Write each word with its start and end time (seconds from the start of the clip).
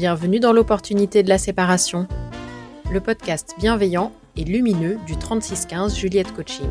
Bienvenue 0.00 0.40
dans 0.40 0.54
l'opportunité 0.54 1.22
de 1.22 1.28
la 1.28 1.36
séparation, 1.36 2.08
le 2.90 3.00
podcast 3.00 3.54
bienveillant 3.58 4.12
et 4.34 4.44
lumineux 4.44 4.98
du 5.06 5.18
3615 5.18 5.94
Juliette 5.94 6.32
Coaching. 6.32 6.70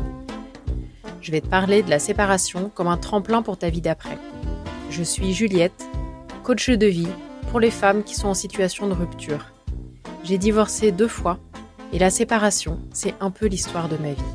Je 1.20 1.30
vais 1.30 1.40
te 1.40 1.46
parler 1.46 1.84
de 1.84 1.90
la 1.90 2.00
séparation 2.00 2.72
comme 2.74 2.88
un 2.88 2.96
tremplin 2.96 3.42
pour 3.42 3.56
ta 3.56 3.70
vie 3.70 3.82
d'après. 3.82 4.18
Je 4.90 5.04
suis 5.04 5.32
Juliette, 5.32 5.86
coach 6.42 6.70
de 6.70 6.86
vie 6.86 7.06
pour 7.52 7.60
les 7.60 7.70
femmes 7.70 8.02
qui 8.02 8.16
sont 8.16 8.26
en 8.26 8.34
situation 8.34 8.88
de 8.88 8.94
rupture. 8.94 9.52
J'ai 10.24 10.36
divorcé 10.36 10.90
deux 10.90 11.06
fois 11.06 11.38
et 11.92 12.00
la 12.00 12.10
séparation, 12.10 12.80
c'est 12.92 13.14
un 13.20 13.30
peu 13.30 13.46
l'histoire 13.46 13.88
de 13.88 13.96
ma 13.96 14.10
vie. 14.10 14.34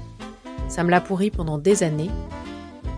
Ça 0.70 0.86
me 0.86 0.90
l'a 0.90 1.02
pourri 1.02 1.32
pendant 1.32 1.58
des 1.58 1.84
années 1.84 2.12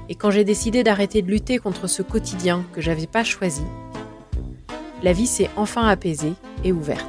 et 0.09 0.15
quand 0.15 0.29
j'ai 0.29 0.43
décidé 0.43 0.83
d'arrêter 0.83 1.23
de 1.23 1.31
lutter 1.31 1.57
contre 1.57 1.87
ce 1.87 2.03
quotidien 2.03 2.63
que 2.71 2.81
j'avais 2.81 3.07
pas 3.07 3.23
choisi, 3.23 3.63
la 5.03 5.13
vie 5.13 5.27
s'est 5.27 5.49
enfin 5.55 5.87
apaisée 5.87 6.33
et 6.63 6.71
ouverte. 6.71 7.05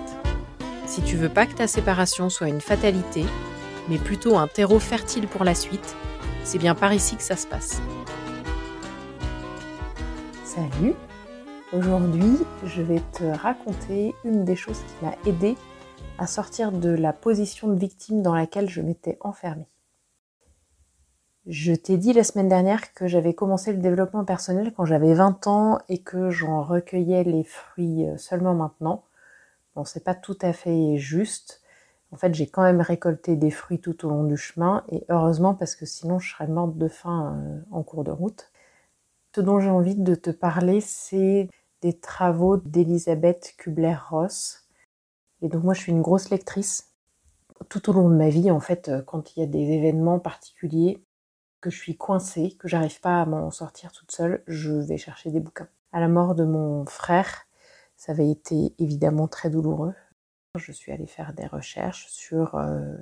Si 0.86 1.02
tu 1.02 1.16
veux 1.16 1.28
pas 1.28 1.46
que 1.46 1.54
ta 1.54 1.66
séparation 1.66 2.28
soit 2.28 2.48
une 2.48 2.60
fatalité, 2.60 3.24
mais 3.88 3.98
plutôt 3.98 4.36
un 4.36 4.46
terreau 4.46 4.78
fertile 4.78 5.26
pour 5.26 5.44
la 5.44 5.54
suite, 5.54 5.96
c'est 6.44 6.58
bien 6.58 6.74
par 6.74 6.92
ici 6.92 7.16
que 7.16 7.22
ça 7.22 7.36
se 7.36 7.46
passe. 7.46 7.80
Salut 10.44 10.94
Aujourd'hui, 11.72 12.38
je 12.64 12.80
vais 12.80 13.02
te 13.12 13.24
raconter 13.24 14.14
une 14.24 14.44
des 14.46 14.56
choses 14.56 14.78
qui 14.78 15.04
m'a 15.04 15.14
aidé 15.26 15.54
à 16.18 16.26
sortir 16.26 16.72
de 16.72 16.88
la 16.88 17.12
position 17.12 17.68
de 17.68 17.78
victime 17.78 18.22
dans 18.22 18.34
laquelle 18.34 18.70
je 18.70 18.80
m'étais 18.80 19.18
enfermée. 19.20 19.68
Je 21.48 21.72
t'ai 21.72 21.96
dit 21.96 22.12
la 22.12 22.24
semaine 22.24 22.50
dernière 22.50 22.92
que 22.92 23.06
j'avais 23.06 23.32
commencé 23.32 23.72
le 23.72 23.78
développement 23.78 24.22
personnel 24.22 24.74
quand 24.76 24.84
j'avais 24.84 25.14
20 25.14 25.46
ans 25.46 25.78
et 25.88 25.96
que 26.02 26.28
j'en 26.28 26.62
recueillais 26.62 27.24
les 27.24 27.42
fruits 27.42 28.06
euh, 28.06 28.18
seulement 28.18 28.54
maintenant. 28.54 29.04
Bon, 29.74 29.86
c'est 29.86 30.04
pas 30.04 30.14
tout 30.14 30.36
à 30.42 30.52
fait 30.52 30.98
juste. 30.98 31.62
En 32.12 32.18
fait, 32.18 32.34
j'ai 32.34 32.46
quand 32.46 32.62
même 32.62 32.82
récolté 32.82 33.34
des 33.34 33.50
fruits 33.50 33.80
tout 33.80 34.04
au 34.04 34.10
long 34.10 34.24
du 34.24 34.36
chemin 34.36 34.84
et 34.90 35.04
heureusement 35.08 35.54
parce 35.54 35.74
que 35.74 35.86
sinon 35.86 36.18
je 36.18 36.30
serais 36.34 36.48
morte 36.48 36.76
de 36.76 36.86
faim 36.88 37.40
euh, 37.42 37.60
en 37.70 37.82
cours 37.82 38.04
de 38.04 38.10
route. 38.10 38.52
Ce 39.34 39.40
dont 39.40 39.58
j'ai 39.58 39.70
envie 39.70 39.96
de 39.96 40.14
te 40.14 40.30
parler, 40.30 40.82
c'est 40.82 41.48
des 41.80 41.98
travaux 41.98 42.58
d'Elisabeth 42.58 43.54
Kubler-Ross. 43.56 44.68
Et 45.40 45.48
donc 45.48 45.64
moi, 45.64 45.72
je 45.72 45.80
suis 45.80 45.92
une 45.92 46.02
grosse 46.02 46.28
lectrice. 46.28 46.92
Tout 47.70 47.88
au 47.88 47.94
long 47.94 48.10
de 48.10 48.16
ma 48.16 48.28
vie, 48.28 48.50
en 48.50 48.60
fait, 48.60 48.90
euh, 48.90 49.00
quand 49.00 49.34
il 49.34 49.40
y 49.40 49.42
a 49.42 49.46
des 49.46 49.72
événements 49.72 50.18
particuliers, 50.18 51.02
que 51.60 51.70
je 51.70 51.76
suis 51.76 51.96
coincée, 51.96 52.56
que 52.58 52.68
j'arrive 52.68 53.00
pas 53.00 53.22
à 53.22 53.26
m'en 53.26 53.50
sortir 53.50 53.92
toute 53.92 54.12
seule, 54.12 54.42
je 54.46 54.72
vais 54.72 54.98
chercher 54.98 55.30
des 55.30 55.40
bouquins. 55.40 55.68
À 55.92 56.00
la 56.00 56.08
mort 56.08 56.34
de 56.34 56.44
mon 56.44 56.84
frère, 56.86 57.46
ça 57.96 58.12
avait 58.12 58.30
été 58.30 58.74
évidemment 58.78 59.28
très 59.28 59.50
douloureux. 59.50 59.94
Je 60.56 60.72
suis 60.72 60.92
allée 60.92 61.06
faire 61.06 61.32
des 61.32 61.46
recherches 61.46 62.06
sur 62.08 62.54
euh, 62.54 62.96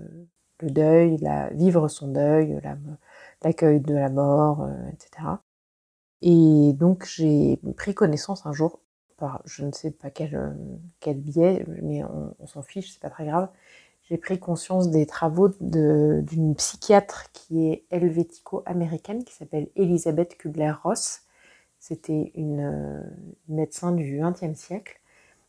le 0.60 0.70
deuil, 0.70 1.18
la, 1.18 1.50
vivre 1.50 1.88
son 1.88 2.08
deuil, 2.08 2.60
l'accueil 3.42 3.80
de 3.80 3.94
la 3.94 4.08
mort, 4.08 4.62
euh, 4.62 4.88
etc. 4.92 5.28
Et 6.22 6.72
donc 6.72 7.04
j'ai 7.04 7.60
pris 7.76 7.94
connaissance 7.94 8.46
un 8.46 8.52
jour, 8.52 8.80
par 9.16 9.42
je 9.44 9.64
ne 9.64 9.72
sais 9.72 9.90
pas 9.90 10.10
quel, 10.10 10.34
euh, 10.34 10.52
quel 11.00 11.20
biais, 11.20 11.64
mais 11.82 12.04
on, 12.04 12.34
on 12.38 12.46
s'en 12.46 12.62
fiche, 12.62 12.92
c'est 12.92 13.00
pas 13.00 13.10
très 13.10 13.26
grave, 13.26 13.48
j'ai 14.08 14.18
pris 14.18 14.38
conscience 14.38 14.90
des 14.90 15.04
travaux 15.04 15.48
d'une 15.60 16.54
psychiatre 16.54 17.30
qui 17.32 17.68
est 17.68 17.84
helvético-américaine, 17.90 19.24
qui 19.24 19.34
s'appelle 19.34 19.68
Elisabeth 19.74 20.36
Kubler-Ross. 20.38 21.22
C'était 21.80 22.30
une, 22.36 23.02
médecin 23.48 23.92
du 23.92 24.20
XXe 24.20 24.58
siècle. 24.58 25.00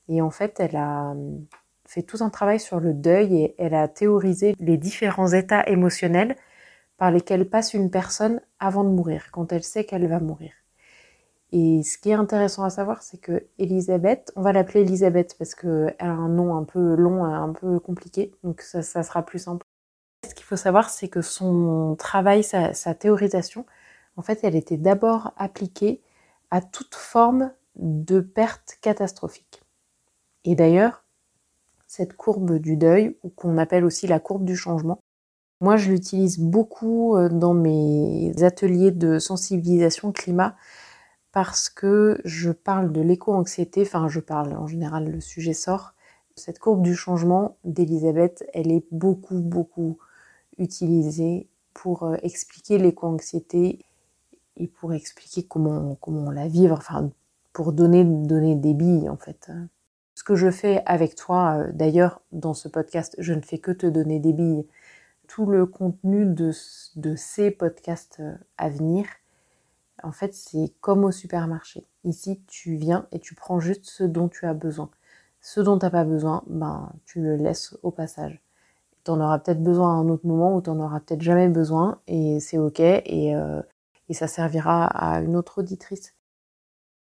Et 0.10 0.22
en 0.22 0.32
fait, 0.32 0.60
elle 0.60 0.76
a 0.76 1.12
euh, 1.12 1.38
fait 1.86 2.02
tout 2.02 2.18
un 2.22 2.30
travail 2.30 2.60
sur 2.60 2.80
le 2.80 2.94
deuil 2.94 3.36
et 3.42 3.56
elle 3.58 3.74
a 3.74 3.88
théorisé 3.88 4.56
les 4.60 4.78
différents 4.78 5.34
états 5.34 5.68
émotionnels 5.68 6.36
par 6.98 7.12
lesquels 7.12 7.50
passe 7.50 7.74
une 7.74 7.92
personne 7.92 8.42
avant 8.60 8.84
de 8.84 8.90
mourir, 8.90 9.30
quand 9.32 9.52
elle 9.52 9.64
sait 9.64 9.84
qu'elle 9.84 10.08
va 10.08 10.20
mourir. 10.20 10.52
Et 11.52 11.82
ce 11.84 11.98
qui 11.98 12.10
est 12.10 12.14
intéressant 12.14 12.64
à 12.64 12.70
savoir, 12.70 13.02
c'est 13.02 13.20
que 13.20 13.48
Elisabeth, 13.58 14.32
on 14.36 14.42
va 14.42 14.52
l'appeler 14.52 14.82
Elisabeth 14.82 15.36
parce 15.38 15.56
qu'elle 15.56 15.96
a 16.00 16.10
un 16.10 16.28
nom 16.28 16.56
un 16.58 16.64
peu 16.64 16.96
long 16.96 17.26
et 17.26 17.34
un 17.34 17.54
peu 17.54 17.80
compliqué, 17.80 18.34
donc 18.44 18.62
ça, 18.62 18.82
sera 18.84 19.24
plus 19.24 19.40
simple. 19.40 19.66
Ce 20.28 20.36
qu'il 20.36 20.46
faut 20.46 20.58
savoir, 20.58 20.90
c'est 20.90 21.08
que 21.08 21.22
son 21.22 21.96
travail, 21.98 22.44
sa, 22.44 22.74
sa, 22.74 22.94
théorisation, 22.94 23.66
en 24.18 24.22
fait, 24.22 24.40
elle 24.44 24.56
était 24.56 24.78
d'abord 24.78 25.32
appliquée 25.38 26.02
à 26.52 26.62
toute 26.62 26.96
forme 26.96 27.52
de 27.78 28.20
perte 28.20 28.78
catastrophique. 28.82 29.62
Et 30.44 30.56
d'ailleurs, 30.56 31.06
cette 31.88 32.14
courbe 32.14 32.58
du 32.60 32.76
deuil, 32.76 33.18
ou 33.24 33.30
qu'on 33.30 33.58
appelle 33.58 33.86
aussi 33.86 34.08
la 34.08 34.20
courbe 34.20 34.44
du 34.44 34.58
changement, 34.58 35.00
moi 35.62 35.78
je 35.78 35.92
l'utilise 35.92 36.40
beaucoup 36.40 37.16
euh, 37.16 37.30
dans 37.30 37.54
mes 37.54 38.32
ateliers 38.44 38.92
de 38.92 39.20
sensibilisation 39.20 40.12
climat 40.12 40.56
parce 41.32 41.70
que 41.70 42.20
je 42.26 42.52
parle 42.52 42.92
de 42.92 43.02
l'éco-anxiété, 43.02 43.82
enfin 43.82 44.08
je 44.08 44.20
parle 44.20 44.54
en 44.54 44.68
général, 44.68 45.12
le 45.12 45.22
sujet 45.22 45.54
sort. 45.54 45.94
Cette 46.36 46.60
courbe 46.60 46.82
du 46.82 46.96
changement 46.96 47.58
d'Elisabeth, 47.64 48.46
elle 48.54 48.72
est 48.72 48.86
beaucoup, 48.92 49.40
beaucoup 49.40 49.98
utilisée 50.58 51.48
pour 51.74 52.04
euh, 52.04 52.16
expliquer 52.24 52.78
l'éco-anxiété 52.78 53.80
et 54.56 54.68
pour 54.68 54.94
expliquer 54.94 55.44
comment, 55.44 55.96
comment 55.96 56.32
la 56.32 56.48
vivre, 56.48 56.78
enfin 56.78 57.12
pour 57.54 57.74
donner, 57.74 58.04
donner 58.04 58.56
des 58.56 58.74
billes 58.74 59.10
en 59.10 59.18
fait. 59.18 59.52
Ce 60.18 60.24
que 60.24 60.36
je 60.36 60.50
fais 60.50 60.82
avec 60.88 61.16
toi, 61.16 61.58
euh, 61.58 61.72
d'ailleurs, 61.72 62.22
dans 62.32 62.56
ce 62.56 62.68
podcast, 62.68 63.16
je 63.20 63.34
ne 63.34 63.42
fais 63.42 63.60
que 63.60 63.72
te 63.72 63.86
donner 63.86 64.20
des 64.20 64.34
billes. 64.34 64.66
Tout 65.28 65.46
le 65.46 65.68
contenu 65.68 66.26
de, 66.26 66.52
de 66.96 67.16
ces 67.16 67.52
podcasts 67.52 68.18
euh, 68.20 68.34
à 68.58 68.70
venir, 68.70 69.06
en 70.04 70.12
fait, 70.12 70.34
c'est 70.34 70.74
comme 70.82 71.04
au 71.04 71.12
supermarché. 71.12 71.86
Ici, 72.04 72.42
tu 72.48 72.76
viens 72.76 73.08
et 73.12 73.20
tu 73.20 73.36
prends 73.36 73.60
juste 73.60 73.86
ce 73.86 74.04
dont 74.04 74.28
tu 74.28 74.46
as 74.46 74.54
besoin. 74.54 74.90
Ce 75.42 75.60
dont 75.60 75.78
tu 75.78 75.86
n'as 75.86 75.92
pas 75.92 76.04
besoin, 76.04 76.44
ben, 76.48 76.92
tu 77.06 77.22
le 77.22 77.36
laisses 77.36 77.78
au 77.84 77.92
passage. 77.92 78.42
Tu 79.04 79.12
en 79.12 79.22
auras 79.22 79.40
peut-être 79.40 79.64
besoin 79.64 79.90
à 79.90 80.02
un 80.02 80.10
autre 80.10 80.26
moment 80.26 80.56
ou 80.56 80.62
tu 80.62 80.70
n'en 80.70 80.86
auras 80.86 81.00
peut-être 81.00 81.22
jamais 81.22 81.48
besoin 81.48 82.02
et 82.08 82.40
c'est 82.40 82.58
ok 82.58 82.80
et, 82.80 83.36
euh, 83.36 83.62
et 84.10 84.14
ça 84.14 84.28
servira 84.28 84.86
à 84.86 85.22
une 85.22 85.36
autre 85.36 85.60
auditrice. 85.60 86.14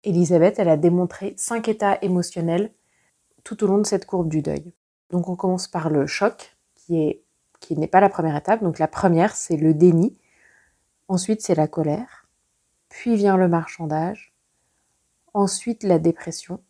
Elisabeth, 0.05 0.59
elle 0.59 0.69
a 0.69 0.77
démontré 0.77 1.35
cinq 1.37 1.69
états 1.69 1.99
émotionnels 2.03 2.73
tout 3.45 3.63
au 3.63 3.67
long 3.67 3.79
de 3.79 3.87
cette 3.87 4.07
courbe 4.07 4.29
du 4.29 4.43
deuil. 4.43 4.73
Donc 5.11 5.29
on 5.29 5.37
commence 5.37 5.69
par 5.69 5.91
le 5.91 6.07
choc, 6.07 6.57
qui 6.75 7.01
est 7.01 7.23
qui 7.61 7.77
n'est 7.77 7.87
pas 7.87 8.01
la 8.01 8.09
première 8.09 8.37
étape. 8.37 8.63
Donc 8.63 8.79
la 8.79 8.89
première, 8.89 9.37
c'est 9.37 9.57
le 9.57 9.73
déni. 9.73 10.19
Ensuite, 11.09 11.43
c'est 11.43 11.55
la 11.55 11.69
colère 11.69 12.22
puis 12.93 13.17
vient 13.17 13.39
le 13.39 13.49
marchandage, 13.49 14.35
ensuite 15.33 15.83
la 15.83 15.99
dépression 15.99 16.61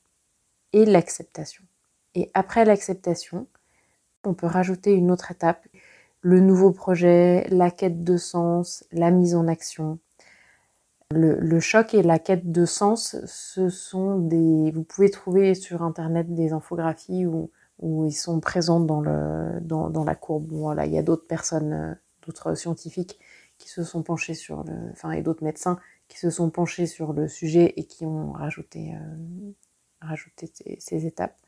et 0.73 0.85
l'acceptation. 0.85 1.65
Et 2.15 2.31
après 2.33 2.65
l'acceptation, 2.65 3.49
on 4.23 4.33
peut 4.33 4.47
rajouter 4.47 4.93
une 4.93 5.11
autre 5.11 5.33
étape, 5.33 5.67
le 6.21 6.39
nouveau 6.39 6.71
projet, 6.71 7.49
la 7.51 7.73
quête 7.73 8.05
de 8.05 8.17
sens, 8.17 8.85
la 8.93 9.11
mise 9.11 9.35
en 9.35 9.49
action. 9.49 9.99
Le, 11.11 11.59
choc 11.59 11.93
et 11.93 12.05
la 12.05 12.21
quête 12.21 12.53
de 12.53 12.67
sens, 12.67 13.17
ce 13.27 13.69
sont 13.69 14.19
des... 14.19 14.71
Vous 14.71 14.85
pouvez 14.85 15.11
trouver 15.11 15.57
sur 15.57 15.83
Internet 15.83 16.33
des 16.33 16.53
infographies 16.53 17.27
où, 17.27 17.51
où 17.81 18.07
ils 18.07 18.13
sont 18.13 18.39
présents 18.39 18.81
dans, 18.81 19.01
le, 19.01 19.59
dans, 19.61 20.05
la 20.05 20.15
courbe. 20.15 20.53
Il 20.87 20.93
y 20.93 20.99
a 20.99 21.03
d'autres 21.03 21.27
personnes, 21.27 21.73
euh, 21.73 21.95
d'autres 22.25 22.55
scientifiques 22.55 23.19
qui 23.59 23.69
se 23.69 23.83
sont 23.83 24.05
penchés 24.05 24.35
sur 24.35 24.63
le... 24.63 24.73
Enfin, 24.93 25.11
et 25.11 25.21
d'autres 25.21 25.43
médecins 25.43 25.81
qui 26.13 26.19
se 26.19 26.29
sont 26.29 26.51
penchés 26.51 26.87
sur 26.87 27.15
le 27.15 27.27
sujet 27.27 27.73
et 27.79 27.85
qui 27.85 28.05
ont 28.05 28.33
rajouté, 28.33 28.93
euh, 28.95 30.17
ces, 30.79 31.07
étapes. 31.07 31.39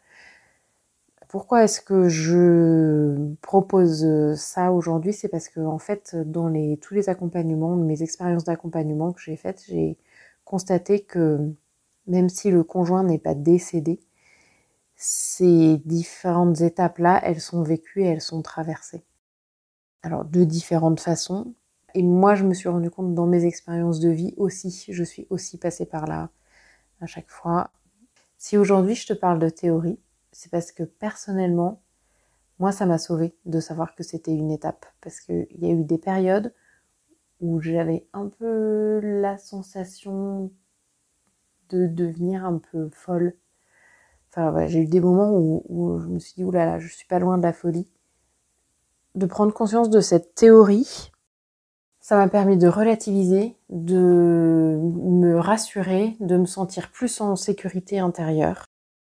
Pourquoi 1.28 1.64
est-ce 1.64 1.82
que 1.82 2.08
je 2.08 3.34
propose 3.42 4.06
ça 4.36 4.72
aujourd'hui? 4.72 5.12
C'est 5.12 5.28
parce 5.28 5.50
que 5.50 5.60
en 5.60 5.78
fait, 5.78 6.16
dans 6.16 6.50
tous 6.80 6.94
les 6.94 7.10
accompagnements, 7.10 7.76
mes 7.76 8.02
expériences 8.02 8.44
d'accompagnement 8.44 9.12
que 9.12 9.20
j'ai 9.20 9.36
faites, 9.36 9.64
j'ai 9.68 9.98
constaté 10.46 11.00
que 11.00 11.52
même 12.06 12.30
si 12.30 12.50
le 12.50 12.64
conjoint 12.64 13.02
n'est 13.02 13.18
pas 13.18 13.34
décédé, 13.34 14.00
ces 14.96 15.76
différentes 15.84 16.62
étapes-là, 16.62 17.20
elles 17.24 17.40
sont 17.42 17.62
vécues 17.62 18.02
et 18.02 18.06
elles 18.06 18.22
sont 18.22 18.40
traversées. 18.40 19.04
Alors 20.02 20.24
de 20.24 20.44
différentes 20.44 21.00
façons, 21.00 21.54
et 21.94 22.02
moi, 22.02 22.34
je 22.34 22.44
me 22.44 22.54
suis 22.54 22.68
rendu 22.68 22.90
compte 22.90 23.14
dans 23.14 23.26
mes 23.26 23.44
expériences 23.44 24.00
de 24.00 24.10
vie 24.10 24.34
aussi, 24.36 24.86
je 24.88 25.04
suis 25.04 25.26
aussi 25.30 25.58
passée 25.58 25.86
par 25.86 26.06
là 26.06 26.30
à 27.00 27.06
chaque 27.06 27.30
fois. 27.30 27.70
Si 28.36 28.56
aujourd'hui 28.58 28.94
je 28.94 29.06
te 29.06 29.12
parle 29.12 29.38
de 29.38 29.48
théorie, 29.48 29.98
c'est 30.32 30.50
parce 30.50 30.72
que 30.72 30.82
personnellement, 30.82 31.80
moi, 32.58 32.72
ça 32.72 32.86
m'a 32.86 32.98
sauvé 32.98 33.34
de 33.46 33.60
savoir 33.60 33.94
que 33.94 34.02
c'était 34.02 34.34
une 34.34 34.50
étape. 34.50 34.86
Parce 35.00 35.20
qu'il 35.20 35.46
y 35.58 35.66
a 35.66 35.70
eu 35.70 35.84
des 35.84 35.98
périodes 35.98 36.52
où 37.40 37.60
j'avais 37.60 38.06
un 38.12 38.28
peu 38.28 39.00
la 39.02 39.38
sensation 39.38 40.52
de 41.68 41.86
devenir 41.86 42.44
un 42.44 42.58
peu 42.58 42.88
folle. 42.92 43.34
Enfin, 44.30 44.66
j'ai 44.66 44.80
eu 44.80 44.86
des 44.86 45.00
moments 45.00 45.32
où, 45.32 46.00
je 46.00 46.08
me 46.08 46.18
suis 46.18 46.34
dit, 46.34 46.44
oulala, 46.44 46.78
je 46.78 46.88
suis 46.92 47.06
pas 47.06 47.18
loin 47.18 47.38
de 47.38 47.42
la 47.42 47.52
folie. 47.52 47.88
De 49.14 49.26
prendre 49.26 49.52
conscience 49.52 49.90
de 49.90 50.00
cette 50.00 50.34
théorie, 50.34 51.12
ça 52.04 52.18
m'a 52.18 52.28
permis 52.28 52.58
de 52.58 52.68
relativiser, 52.68 53.56
de 53.70 54.78
me 54.78 55.38
rassurer, 55.38 56.18
de 56.20 56.36
me 56.36 56.44
sentir 56.44 56.90
plus 56.90 57.22
en 57.22 57.34
sécurité 57.34 57.98
intérieure, 57.98 58.66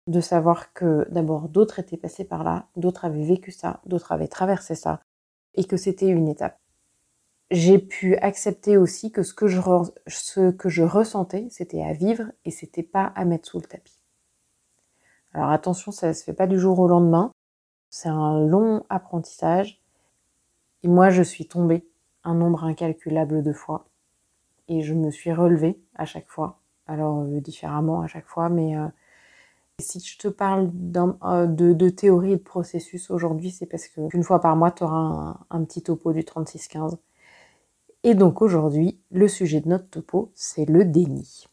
de 0.06 0.20
savoir 0.20 0.72
que 0.72 1.04
d'abord 1.10 1.48
d'autres 1.48 1.80
étaient 1.80 1.96
passés 1.96 2.24
par 2.24 2.44
là, 2.44 2.68
d'autres 2.76 3.04
avaient 3.04 3.24
vécu 3.24 3.50
ça, 3.50 3.80
d'autres 3.86 4.12
avaient 4.12 4.28
traversé 4.28 4.76
ça, 4.76 5.00
et 5.54 5.64
que 5.64 5.76
c'était 5.76 6.06
une 6.06 6.28
étape. 6.28 6.60
J'ai 7.50 7.80
pu 7.80 8.14
accepter 8.18 8.76
aussi 8.76 9.10
que 9.10 9.24
ce 9.24 9.34
que 9.34 9.48
je, 9.48 10.82
ressentais, 10.84 11.48
c'était 11.50 11.82
à 11.82 11.92
vivre 11.92 12.30
et 12.44 12.52
c'était 12.52 12.84
pas 12.84 13.12
à 13.16 13.24
mettre 13.24 13.48
sous 13.48 13.58
le 13.58 13.66
tapis. 13.66 13.98
Alors 15.34 15.50
attention, 15.50 15.90
ça 15.90 16.14
se 16.14 16.22
fait 16.22 16.34
pas 16.34 16.46
du 16.46 16.60
jour 16.60 16.78
au 16.78 16.86
lendemain. 16.86 17.32
C'est 17.90 18.10
un 18.10 18.46
long 18.46 18.84
apprentissage. 18.90 19.82
Et 20.84 20.88
moi, 20.88 21.10
je 21.10 21.22
suis 21.22 21.48
tombée 21.48 21.84
un 22.26 22.34
nombre 22.34 22.64
incalculable 22.64 23.42
de 23.42 23.52
fois. 23.52 23.86
Et 24.68 24.82
je 24.82 24.94
me 24.94 25.10
suis 25.10 25.32
relevée 25.32 25.80
à 25.94 26.04
chaque 26.04 26.28
fois. 26.28 26.60
Alors 26.86 27.20
euh, 27.20 27.40
différemment 27.40 28.02
à 28.02 28.06
chaque 28.06 28.26
fois, 28.26 28.48
mais 28.48 28.76
euh, 28.76 28.86
si 29.78 30.00
je 30.00 30.16
te 30.16 30.28
parle 30.28 30.70
euh, 31.24 31.46
de, 31.46 31.88
théorie 31.90 32.32
et 32.32 32.36
de 32.36 32.42
processus 32.42 33.10
aujourd'hui, 33.10 33.50
c'est 33.50 33.66
parce 33.66 33.88
qu'une 33.88 34.22
fois 34.22 34.40
par 34.40 34.56
mois, 34.56 34.70
tu 34.70 34.84
auras 34.84 35.36
un, 35.50 35.64
petit 35.64 35.82
topo 35.82 36.14
du 36.14 36.24
3615. 36.24 36.96
Et 38.02 38.14
donc 38.14 38.40
aujourd'hui, 38.40 38.98
le 39.10 39.28
sujet 39.28 39.60
de 39.60 39.68
notre 39.68 39.88
topo, 39.90 40.30
c'est 40.34 40.64
le 40.64 40.84
déni. 40.84 41.46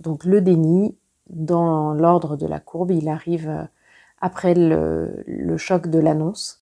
Donc 0.00 0.24
le 0.24 0.42
déni, 0.42 0.98
dans 1.30 1.94
l'ordre 1.94 2.36
de 2.36 2.46
la 2.46 2.60
courbe, 2.60 2.90
il 2.90 3.08
arrive 3.08 3.48
euh, 3.48 3.64
après 4.20 4.54
le, 4.54 5.56
choc 5.56 5.86
de 5.86 5.98
l'annonce. 5.98 6.62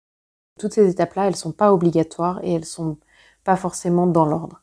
Toutes 0.60 0.74
ces 0.74 0.90
étapes-là, 0.90 1.28
elles 1.28 1.38
sont 1.38 1.54
pas 1.54 1.74
obligatoires 1.74 2.44
et 2.44 2.54
elles 2.54 2.66
sont 2.66 2.98
pas 3.44 3.56
forcément 3.56 4.08
dans 4.08 4.26
l'ordre. 4.26 4.62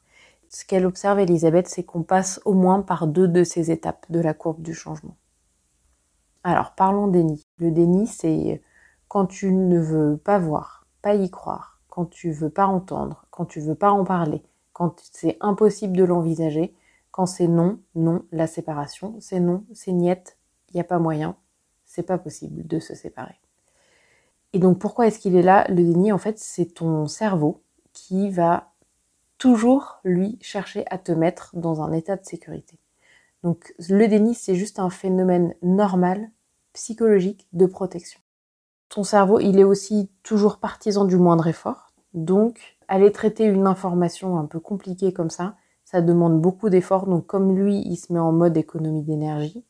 Ce 0.48 0.64
qu'elle 0.64 0.86
observe, 0.86 1.18
Elisabeth, 1.18 1.68
c'est 1.68 1.84
qu'on 1.84 2.02
passe 2.02 2.40
au 2.44 2.54
moins 2.54 2.80
par 2.80 3.06
deux 3.06 3.28
de 3.28 3.44
ces 3.44 3.70
étapes 3.70 4.06
de 4.10 4.20
la 4.20 4.34
courbe 4.34 4.62
du 4.62 4.74
changement. 4.74 5.16
Alors, 6.42 6.74
parlons 6.74 7.08
déni. 7.08 7.46
Le 7.58 7.70
déni, 7.70 8.06
c'est 8.06 8.62
quand 9.08 9.26
tu 9.26 9.52
ne 9.52 9.78
veux 9.78 10.16
pas 10.16 10.38
voir, 10.38 10.86
pas 11.02 11.14
y 11.14 11.30
croire, 11.30 11.80
quand 11.88 12.06
tu 12.06 12.30
veux 12.30 12.50
pas 12.50 12.66
entendre, 12.66 13.26
quand 13.30 13.44
tu 13.44 13.60
veux 13.60 13.74
pas 13.74 13.90
en 13.90 14.04
parler, 14.04 14.42
quand 14.72 15.02
c'est 15.12 15.36
impossible 15.40 15.96
de 15.96 16.04
l'envisager, 16.04 16.74
quand 17.10 17.26
c'est 17.26 17.48
non, 17.48 17.80
non, 17.94 18.22
la 18.30 18.46
séparation, 18.46 19.16
c'est 19.18 19.40
non, 19.40 19.64
c'est 19.72 19.92
niette, 19.92 20.38
il 20.70 20.76
n'y 20.76 20.80
a 20.80 20.84
pas 20.84 20.98
moyen, 20.98 21.36
c'est 21.84 22.04
pas 22.04 22.18
possible 22.18 22.66
de 22.66 22.78
se 22.78 22.94
séparer. 22.94 23.40
Et 24.52 24.58
donc 24.58 24.78
pourquoi 24.78 25.06
est-ce 25.06 25.18
qu'il 25.18 25.36
est 25.36 25.42
là 25.42 25.66
Le 25.68 25.82
déni, 25.82 26.12
en 26.12 26.18
fait, 26.18 26.38
c'est 26.38 26.74
ton 26.74 27.06
cerveau 27.06 27.62
qui 27.92 28.30
va 28.30 28.67
toujours, 29.38 30.00
lui, 30.04 30.38
chercher 30.40 30.84
à 30.90 30.98
te 30.98 31.12
mettre 31.12 31.50
dans 31.54 31.80
un 31.82 31.92
état 31.92 32.16
de 32.16 32.24
sécurité. 32.24 32.78
Donc 33.42 33.74
le 33.88 34.06
déni, 34.08 34.34
c'est 34.34 34.56
juste 34.56 34.78
un 34.78 34.90
phénomène 34.90 35.54
normal, 35.62 36.30
psychologique, 36.72 37.46
de 37.52 37.66
protection. 37.66 38.20
Ton 38.88 39.04
cerveau, 39.04 39.38
il 39.38 39.58
est 39.58 39.64
aussi 39.64 40.10
toujours 40.22 40.58
partisan 40.58 41.04
du 41.04 41.16
moindre 41.16 41.46
effort. 41.46 41.92
Donc, 42.14 42.78
aller 42.88 43.12
traiter 43.12 43.44
une 43.44 43.66
information 43.66 44.38
un 44.38 44.46
peu 44.46 44.60
compliquée 44.60 45.12
comme 45.12 45.30
ça, 45.30 45.56
ça 45.84 46.00
demande 46.00 46.40
beaucoup 46.40 46.68
d'efforts. 46.68 47.06
Donc 47.06 47.26
comme 47.26 47.56
lui, 47.56 47.82
il 47.86 47.96
se 47.96 48.12
met 48.12 48.18
en 48.18 48.32
mode 48.32 48.56
économie 48.56 49.02
d'énergie, 49.02 49.64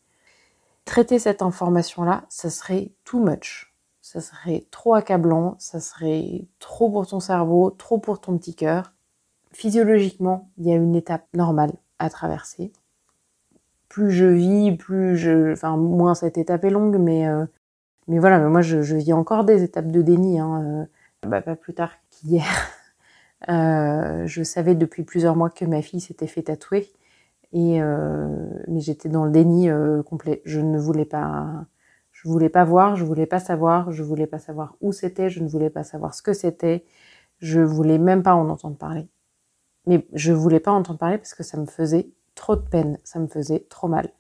traiter 0.85 1.19
cette 1.19 1.43
information-là, 1.43 2.25
ça 2.29 2.51
serait 2.51 2.93
too 3.05 3.21
much. 3.21 3.75
Ça 4.01 4.21
serait 4.21 4.67
trop 4.71 4.95
accablant, 4.95 5.57
ça 5.59 5.81
serait 5.81 6.47
trop 6.61 6.91
pour 6.91 7.07
ton 7.07 7.21
cerveau, 7.21 7.71
trop 7.71 7.99
pour 7.99 8.21
ton 8.21 8.39
petit 8.39 8.55
cœur. 8.55 8.95
Physiologiquement, 9.53 10.51
il 10.59 10.67
y 10.67 10.73
a 10.73 10.77
une 10.77 10.95
étape 10.95 11.27
normale 11.35 11.73
à 11.99 12.11
traverser. 12.11 12.73
Plus 13.89 14.11
je 14.11 14.27
vis, 14.27 14.77
plus 14.77 15.17
je... 15.17 15.53
Enfin, 15.53 15.77
moins 15.77 16.15
cette 16.15 16.39
étape 16.39 16.65
est 16.65 16.71
longue, 16.71 16.99
mais, 16.99 17.27
euh, 17.27 17.47
mais 18.07 18.19
voilà, 18.19 18.39
moi 18.41 18.61
je, 18.61 18.79
vis 18.95 19.13
encore 19.13 19.45
des 19.45 19.63
étapes 19.63 19.91
de 19.91 20.03
déni. 20.03 20.39
Hein, 20.39 20.63
euh, 20.63 21.29
bah, 21.29 21.43
pas 21.43 21.57
plus 21.57 21.75
tard 21.75 21.93
qu'hier. 22.11 22.45
Euh, 23.49 24.27
je 24.27 24.43
savais 24.43 24.75
depuis 24.75 25.05
plusieurs 25.05 25.37
mois 25.37 25.49
que 25.49 25.65
ma 25.65 25.81
fille 25.81 26.01
s'était 26.01 26.27
fait 26.27 26.43
tatouer, 26.43 26.91
et 27.53 27.81
euh, 27.81 28.27
mais 28.67 28.81
j'étais 28.81 29.09
dans 29.09 29.25
le 29.25 29.31
déni 29.31 29.71
euh, 29.71 30.03
complet. 30.03 30.43
Je 30.45 30.59
ne 30.61 30.77
voulais 30.77 31.05
pas, 31.05 31.67
je 32.11 32.29
voulais 32.29 32.49
pas 32.49 32.65
voir, 32.65 32.97
je 32.97 33.05
voulais 33.05 33.27
pas 33.27 33.39
savoir, 33.39 33.93
je 33.93 34.03
voulais 34.03 34.27
pas 34.27 34.41
savoir 34.41 34.77
où 34.81 34.91
c'était, 34.93 35.31
je 35.31 35.41
ne 35.41 35.49
voulais 35.49 35.71
pas 35.71 35.85
savoir 35.85 36.15
ce 36.15 36.23
que 36.23 36.33
c'était, 36.33 36.85
je 37.39 37.61
voulais 37.61 37.99
même 37.99 38.25
pas 38.25 38.35
en 38.35 38.49
entendre 38.49 38.77
parler. 38.77 39.09
Mais 39.89 40.07
je 40.13 40.33
voulais 40.33 40.61
pas 40.61 40.71
entendre 40.71 40.99
parler 41.01 41.19
parce 41.19 41.35
que 41.35 41.43
ça 41.43 41.59
me 41.59 41.67
faisait 41.67 42.11
trop 42.37 42.55
de 42.55 42.61
peine, 42.61 42.99
ça 43.03 43.19
me 43.19 43.27
faisait 43.27 43.67
trop 43.69 43.89
mal. 43.89 44.13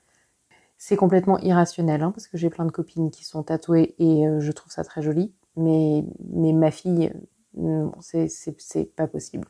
C'est 0.78 0.96
complètement 0.96 1.38
irrationnel, 1.38 2.02
hein, 2.02 2.10
parce 2.10 2.26
que 2.26 2.36
j'ai 2.38 2.50
plein 2.50 2.64
de 2.64 2.72
copines 2.72 3.10
qui 3.10 3.24
sont 3.24 3.42
tatouées 3.44 3.94
et 4.00 4.24
je 4.40 4.52
trouve 4.52 4.72
ça 4.72 4.82
très 4.82 5.02
joli. 5.02 5.32
Mais, 5.56 6.04
mais 6.32 6.52
ma 6.52 6.70
fille, 6.70 7.12
non, 7.54 7.92
c'est 8.00 8.94
pas 8.96 9.06
possible. 9.06 9.46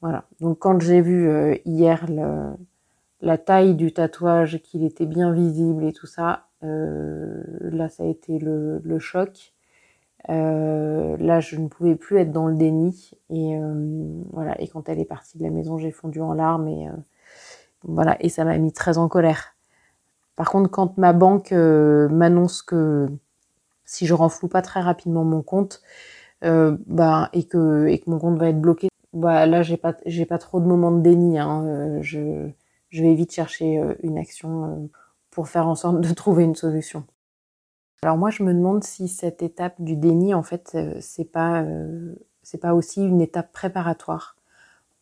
Voilà. 0.00 0.24
Donc 0.40 0.58
quand 0.60 0.80
j'ai 0.80 1.00
vu 1.00 1.28
euh, 1.28 1.56
hier 1.64 2.06
la 3.20 3.38
taille 3.38 3.74
du 3.74 3.92
tatouage, 3.92 4.60
qu'il 4.62 4.84
était 4.84 5.06
bien 5.06 5.32
visible 5.32 5.84
et 5.84 5.92
tout 5.92 6.06
ça, 6.06 6.48
euh, 6.62 7.42
là 7.60 7.88
ça 7.88 8.04
a 8.04 8.06
été 8.06 8.38
le 8.38 8.98
choc. 8.98 9.51
Euh, 10.28 11.16
là 11.18 11.40
je 11.40 11.56
ne 11.56 11.66
pouvais 11.68 11.96
plus 11.96 12.18
être 12.18 12.30
dans 12.30 12.46
le 12.46 12.54
déni 12.54 13.10
et 13.30 13.58
voilà. 14.32 14.60
Et 14.60 14.68
quand 14.68 14.88
elle 14.88 15.00
est 15.00 15.04
partie 15.04 15.38
de 15.38 15.42
la 15.42 15.50
maison, 15.50 15.78
j'ai 15.78 15.90
fondu 15.90 16.20
en 16.20 16.34
larmes 16.34 16.68
et 16.68 16.88
voilà. 17.84 18.16
Et 18.20 18.28
ça 18.28 18.44
m'a 18.44 18.58
mis 18.58 18.72
très 18.72 18.98
en 18.98 19.08
colère. 19.08 19.56
Par 20.36 20.50
contre, 20.50 20.70
quand 20.70 20.98
ma 20.98 21.12
banque 21.12 21.52
m'annonce 21.52 22.62
que 22.62 23.08
si 23.84 24.06
je 24.06 24.14
renfloue 24.14 24.48
pas 24.48 24.62
très 24.62 24.80
rapidement 24.80 25.24
mon 25.24 25.42
compte, 25.42 25.82
euh, 26.44 26.76
bah, 26.86 27.30
et 27.32 27.44
que 27.44 27.86
et 27.86 27.98
que 27.98 28.10
mon 28.10 28.18
compte 28.18 28.38
va 28.38 28.48
être 28.48 28.60
bloqué, 28.60 28.88
bah 29.12 29.46
là 29.46 29.62
j'ai 29.62 29.76
pas 29.76 29.94
j'ai 30.06 30.26
pas 30.26 30.38
trop 30.38 30.60
de 30.60 30.66
moments 30.66 30.92
de 30.92 31.00
déni. 31.02 31.38
Hein. 31.38 31.64
Euh, 31.66 31.98
je 32.02 32.48
je 32.90 33.02
vais 33.02 33.14
vite 33.14 33.32
chercher 33.32 33.78
euh, 33.78 33.94
une 34.02 34.18
action 34.18 34.90
pour 35.30 35.48
faire 35.48 35.68
en 35.68 35.74
sorte 35.74 36.00
de 36.00 36.12
trouver 36.14 36.44
une 36.44 36.56
solution. 36.56 37.04
Alors 38.02 38.18
moi 38.18 38.30
je 38.30 38.42
me 38.42 38.52
demande 38.52 38.82
si 38.82 39.08
cette 39.08 39.42
étape 39.42 39.80
du 39.80 39.96
déni 39.96 40.34
en 40.34 40.42
fait 40.42 40.76
c'est 41.00 41.24
pas 41.24 41.64
c'est 42.42 42.58
pas 42.58 42.74
aussi 42.74 43.00
une 43.00 43.20
étape 43.20 43.52
préparatoire 43.52 44.36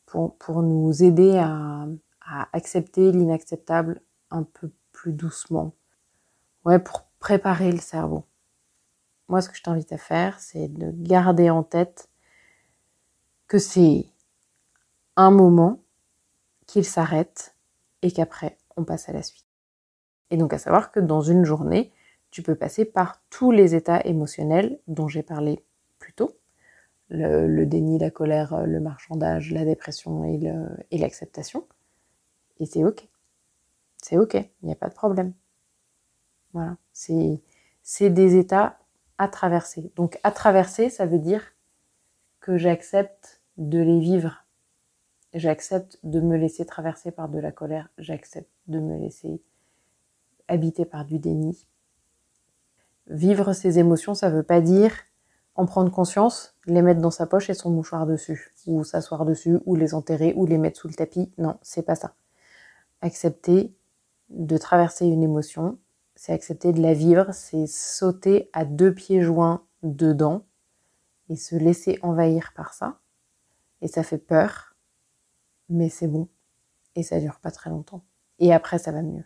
pour 0.06 0.36
pour 0.36 0.62
nous 0.62 1.02
aider 1.02 1.38
à 1.38 1.86
à 2.30 2.48
accepter 2.52 3.10
l'inacceptable 3.12 4.00
un 4.30 4.44
peu 4.44 4.70
plus 4.92 5.12
doucement. 5.12 5.74
Ouais, 6.64 6.78
pour 6.78 7.06
préparer 7.18 7.72
le 7.72 7.78
cerveau. 7.78 8.24
Moi, 9.28 9.40
ce 9.40 9.48
que 9.48 9.56
je 9.56 9.62
t'invite 9.62 9.92
à 9.92 9.98
faire, 9.98 10.38
c'est 10.38 10.68
de 10.68 10.92
garder 10.92 11.50
en 11.50 11.62
tête 11.62 12.08
que 13.48 13.58
c'est 13.58 14.06
un 15.16 15.30
moment 15.30 15.82
qu'il 16.66 16.84
s'arrête 16.84 17.56
et 18.02 18.12
qu'après, 18.12 18.58
on 18.76 18.84
passe 18.84 19.08
à 19.08 19.12
la 19.12 19.22
suite. 19.22 19.46
Et 20.30 20.36
donc 20.36 20.52
à 20.52 20.58
savoir 20.58 20.92
que 20.92 21.00
dans 21.00 21.22
une 21.22 21.44
journée, 21.44 21.92
tu 22.30 22.42
peux 22.42 22.54
passer 22.54 22.84
par 22.84 23.22
tous 23.30 23.50
les 23.50 23.74
états 23.74 24.00
émotionnels 24.06 24.78
dont 24.86 25.08
j'ai 25.08 25.22
parlé 25.22 25.64
plus 25.98 26.12
tôt. 26.12 26.36
Le, 27.08 27.64
déni, 27.64 27.98
la 27.98 28.10
colère, 28.10 28.64
le 28.66 28.78
marchandage, 28.78 29.50
la 29.50 29.64
dépression 29.64 30.24
et 30.24 30.98
l'acceptation. 30.98 31.66
Et, 32.60 32.66
c'est 32.66 32.84
ok. 32.84 33.08
C'est 34.00 34.16
ok, 34.16 34.34
il 34.34 34.66
n'y 34.66 34.72
a 34.72 34.76
pas 34.76 34.88
de 34.88 34.94
problème. 34.94 35.32
Voilà. 36.52 36.76
C'est 36.92 38.10
des 38.10 38.36
états 38.36 38.78
à 39.18 39.28
traverser. 39.28 39.92
Donc 39.96 40.18
à 40.22 40.30
traverser, 40.30 40.88
ça 40.88 41.04
veut 41.04 41.18
dire 41.18 41.42
que 42.38 42.56
j'accepte 42.56 43.42
de 43.56 43.78
les 43.78 43.98
vivre. 43.98 44.46
J'accepte 45.34 45.98
de 46.04 46.20
me 46.20 46.36
laisser 46.36 46.64
traverser 46.64 47.10
par 47.10 47.28
de 47.28 47.38
la 47.38 47.52
colère. 47.52 47.88
J'accepte 47.98 48.50
de 48.68 48.78
me 48.78 48.98
laisser 48.98 49.42
habiter 50.48 50.84
par 50.84 51.04
du 51.04 51.18
déni. 51.18 51.66
Vivre 53.06 53.52
ces 53.52 53.78
émotions, 53.78 54.14
ça 54.14 54.30
veut 54.30 54.42
pas 54.42 54.60
dire 54.60 54.92
en 55.54 55.66
prendre 55.66 55.90
conscience, 55.90 56.56
les 56.66 56.80
mettre 56.80 57.00
dans 57.00 57.10
sa 57.10 57.26
poche 57.26 57.50
et 57.50 57.54
son 57.54 57.70
mouchoir 57.70 58.06
dessus, 58.06 58.54
ou 58.66 58.84
s'asseoir 58.84 59.26
dessus, 59.26 59.58
ou 59.66 59.74
les 59.76 59.94
enterrer, 59.94 60.32
ou 60.36 60.46
les 60.46 60.58
mettre 60.58 60.80
sous 60.80 60.88
le 60.88 60.94
tapis. 60.94 61.32
Non, 61.38 61.58
c'est 61.60 61.82
pas 61.82 61.96
ça. 61.96 62.14
Accepter 63.02 63.74
de 64.30 64.56
traverser 64.56 65.06
une 65.06 65.22
émotion, 65.22 65.78
c'est 66.14 66.32
accepter 66.32 66.72
de 66.72 66.80
la 66.80 66.94
vivre, 66.94 67.32
c'est 67.32 67.66
sauter 67.66 68.48
à 68.52 68.64
deux 68.64 68.94
pieds 68.94 69.22
joints 69.22 69.64
dedans 69.82 70.46
et 71.28 71.36
se 71.36 71.56
laisser 71.56 71.98
envahir 72.02 72.52
par 72.54 72.74
ça. 72.74 72.98
Et 73.82 73.88
ça 73.88 74.02
fait 74.02 74.18
peur, 74.18 74.76
mais 75.68 75.88
c'est 75.88 76.08
bon. 76.08 76.28
Et 76.94 77.02
ça 77.02 77.20
dure 77.20 77.40
pas 77.40 77.50
très 77.50 77.70
longtemps. 77.70 78.02
Et 78.38 78.52
après, 78.52 78.78
ça 78.78 78.92
va 78.92 79.02
mieux. 79.02 79.24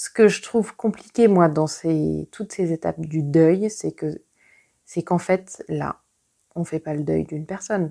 Ce 0.00 0.10
que 0.10 0.28
je 0.28 0.42
trouve 0.42 0.76
compliqué, 0.76 1.26
moi, 1.26 1.48
dans 1.48 1.66
toutes 2.30 2.52
ces 2.52 2.72
étapes 2.72 3.00
du 3.00 3.24
deuil, 3.24 3.68
c'est 3.68 3.90
que, 3.90 4.22
c'est 4.84 5.02
qu'en 5.02 5.18
fait, 5.18 5.64
là, 5.66 6.02
on 6.54 6.62
fait 6.62 6.78
pas 6.78 6.94
le 6.94 7.02
deuil 7.02 7.24
d'une 7.24 7.46
personne. 7.46 7.90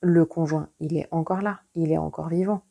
Le 0.00 0.24
conjoint, 0.24 0.70
il 0.80 0.96
est 0.96 1.06
encore 1.10 1.42
là, 1.42 1.60
il 1.74 1.92
est 1.92 1.98
encore 1.98 2.30
vivant. 2.30 2.62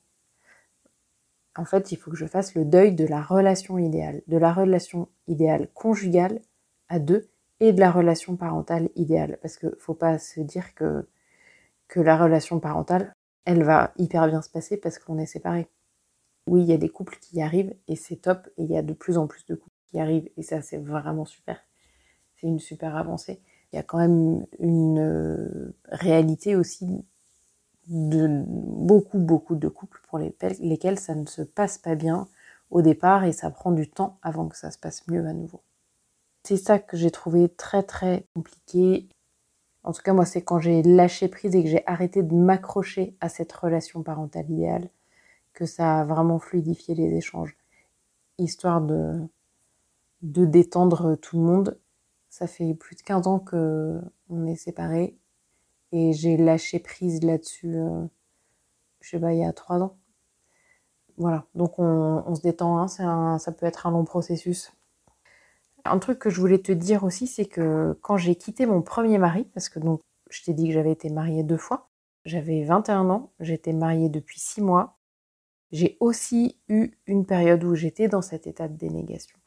En 1.55 1.65
fait, 1.65 1.91
il 1.91 1.97
faut 1.97 2.09
que 2.09 2.17
je 2.17 2.25
fasse 2.25 2.55
le 2.55 2.65
deuil 2.65 2.95
de 2.95 3.05
la 3.05 3.21
relation 3.21 3.77
idéale, 3.77 4.23
de 4.25 4.37
la 4.37 4.51
relation 4.51 5.07
idéale 5.27 5.69
conjugale 5.75 6.41
à 6.89 6.97
deux 6.97 7.29
et 7.59 7.73
de 7.73 7.79
la 7.79 7.91
relation 7.91 8.37
parentale 8.37 8.89
idéale. 8.95 9.37
Parce 9.43 9.57
que 9.57 9.75
faut 9.77 9.93
pas 9.93 10.17
se 10.17 10.39
dire 10.39 10.73
que 10.73 11.05
la 11.95 12.17
relation 12.17 12.59
parentale, 12.59 13.13
elle 13.45 13.61
va 13.61 13.93
hyper 13.97 14.27
bien 14.27 14.41
se 14.41 14.49
passer 14.49 14.77
parce 14.77 14.97
qu'on 14.97 15.19
est 15.19 15.27
séparés. 15.27 15.69
Oui, 16.47 16.61
il 16.61 16.67
y 16.67 16.73
a 16.73 16.77
des 16.77 16.89
couples 16.89 17.17
qui 17.19 17.37
y 17.37 17.41
arrivent 17.41 17.75
et 17.87 17.95
c'est 17.95 18.15
top. 18.15 18.47
Et 18.57 18.63
il 18.63 18.71
y 18.71 18.77
a 18.77 18.81
de 18.81 18.93
plus 18.93 19.17
en 19.17 19.27
plus 19.27 19.45
de 19.45 19.55
couples 19.55 19.75
qui 19.85 19.97
y 19.97 19.99
arrivent 19.99 20.29
et 20.37 20.43
ça, 20.43 20.61
c'est 20.61 20.77
vraiment 20.77 21.25
super. 21.25 21.59
C'est 22.35 22.47
une 22.47 22.59
super 22.59 22.95
avancée. 22.95 23.41
Il 23.71 23.75
y 23.75 23.79
a 23.79 23.83
quand 23.83 23.97
même 23.97 24.45
une 24.59 24.99
euh, 24.99 25.75
réalité 25.91 26.55
aussi 26.55 26.87
de 27.87 28.43
beaucoup, 28.47 29.19
beaucoup 29.19 29.55
de 29.55 29.67
couples 29.67 30.01
pour 30.07 30.19
lesquels 30.19 30.99
ça 30.99 31.15
ne 31.15 31.25
se 31.25 31.41
passe 31.41 31.77
pas 31.77 31.95
bien 31.95 32.27
au 32.69 32.81
départ 32.81 33.23
et 33.23 33.31
ça 33.31 33.49
prend 33.49 33.71
du 33.71 33.89
temps 33.89 34.17
avant 34.21 34.47
que 34.47 34.57
ça 34.57 34.71
se 34.71 34.77
passe 34.77 35.07
mieux 35.07 35.25
à 35.25 35.33
nouveau. 35.33 35.61
C'est 36.43 36.57
ça 36.57 36.79
que 36.79 36.97
j'ai 36.97 37.11
trouvé 37.11 37.49
très 37.49 37.83
très 37.83 38.25
compliqué. 38.33 39.09
En 39.83 39.93
tout 39.93 40.01
cas, 40.01 40.13
moi, 40.13 40.25
c'est 40.25 40.41
quand 40.41 40.59
j'ai 40.59 40.81
lâché 40.83 41.27
prise 41.27 41.55
et 41.55 41.63
que 41.63 41.69
j'ai 41.69 41.85
arrêté 41.87 42.23
de 42.23 42.33
m'accrocher 42.33 43.15
à 43.21 43.29
cette 43.29 43.51
relation 43.51 44.03
parentale 44.03 44.49
idéale 44.49 44.89
que 45.57 45.65
ça 45.65 46.01
a 46.01 46.05
vraiment 46.05 46.37
fluidifié 46.37 46.93
les 46.93 47.15
échanges. 47.15 47.57
Histoire 48.37 48.79
de, 48.79 49.27
de 50.21 50.45
détendre 50.45 51.15
tout 51.15 51.37
le 51.37 51.43
monde. 51.43 51.79
Ça 52.29 52.45
fait 52.45 52.75
plus 52.75 52.95
de 52.95 53.01
15 53.01 53.25
ans 53.25 53.39
que 53.39 53.99
on 54.29 54.45
est 54.45 54.55
séparés 54.55 55.17
et 55.91 56.13
j'ai 56.13 56.37
lâché 56.37 56.77
prise 56.77 57.23
là-dessus, 57.23 57.75
euh, 57.75 58.05
je 59.01 59.09
sais 59.09 59.19
pas, 59.19 59.33
il 59.33 59.39
y 59.39 59.45
a 59.45 59.51
3 59.51 59.81
ans. 59.81 59.97
Voilà, 61.17 61.45
donc 61.55 61.79
on, 61.79 62.35
se 62.35 62.41
détend, 62.41 62.77
hein. 62.77 62.87
ça 62.87 63.51
peut 63.51 63.65
être 63.65 63.87
un 63.87 63.91
long 63.91 64.05
processus. 64.05 64.71
Un 65.85 65.97
truc 65.97 66.19
que 66.19 66.29
je 66.29 66.39
voulais 66.39 66.59
te 66.59 66.71
dire 66.71 67.03
aussi, 67.03 67.25
c'est 67.25 67.45
que 67.45 67.97
quand 68.01 68.17
j'ai 68.17 68.35
quitté 68.35 68.67
mon 68.67 68.83
premier 68.83 69.17
mari, 69.17 69.45
parce 69.55 69.69
que 69.69 69.79
donc 69.79 70.01
je 70.29 70.43
t'ai 70.43 70.53
dit 70.53 70.67
que 70.67 70.73
j'avais 70.73 70.91
été 70.91 71.09
mariée 71.09 71.41
deux 71.41 71.57
fois, 71.57 71.89
j'avais 72.25 72.63
21 72.63 73.09
ans, 73.09 73.31
j'étais 73.39 73.73
mariée 73.73 74.09
depuis 74.09 74.39
6 74.39 74.61
mois, 74.61 74.96
j'ai 75.71 75.97
aussi 75.99 76.59
eu 76.69 76.91
une 77.07 77.25
période 77.25 77.63
où 77.63 77.75
j'étais 77.75 78.07
dans 78.07 78.21
cet 78.21 78.47
état 78.47 78.67
de 78.67 78.77
dénégation. 78.77 79.37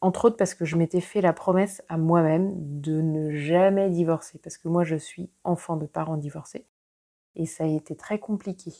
Entre 0.00 0.26
autres 0.26 0.36
parce 0.36 0.54
que 0.54 0.64
je 0.64 0.76
m'étais 0.76 1.00
fait 1.00 1.20
la 1.20 1.32
promesse 1.32 1.82
à 1.88 1.96
moi-même 1.96 2.52
de 2.80 3.00
ne 3.00 3.30
jamais 3.30 3.90
divorcer, 3.90 4.38
parce 4.38 4.58
que 4.58 4.68
moi 4.68 4.84
je 4.84 4.96
suis 4.96 5.30
enfant 5.44 5.76
de 5.76 5.86
parents 5.86 6.16
divorcés, 6.16 6.66
et 7.34 7.46
ça 7.46 7.64
a 7.64 7.66
été 7.66 7.96
très 7.96 8.18
compliqué. 8.18 8.72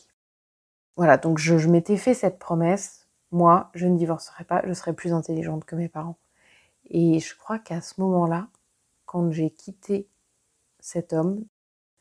Voilà, 0.95 1.17
donc 1.17 1.37
je, 1.37 1.57
je 1.57 1.69
m'étais 1.69 1.97
fait 1.97 2.13
cette 2.13 2.39
promesse, 2.39 3.07
moi 3.31 3.71
je 3.73 3.87
ne 3.87 3.97
divorcerai 3.97 4.43
pas, 4.45 4.63
je 4.65 4.73
serai 4.73 4.93
plus 4.93 5.13
intelligente 5.13 5.65
que 5.65 5.75
mes 5.75 5.89
parents. 5.89 6.17
Et 6.89 7.19
je 7.19 7.35
crois 7.35 7.59
qu'à 7.59 7.81
ce 7.81 7.99
moment-là, 8.01 8.47
quand 9.05 9.31
j'ai 9.31 9.49
quitté 9.49 10.07
cet 10.79 11.13
homme, 11.13 11.45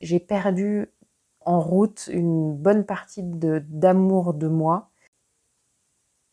j'ai 0.00 0.20
perdu 0.20 0.88
en 1.46 1.60
route 1.60 2.10
une 2.12 2.54
bonne 2.54 2.84
partie 2.84 3.22
d'amour 3.24 4.34
de 4.34 4.48
moi. 4.48 4.90